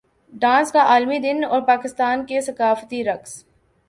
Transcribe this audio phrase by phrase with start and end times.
[0.33, 3.43] dance کا عالمی دن اور پاکستان کے ثقافتی رقص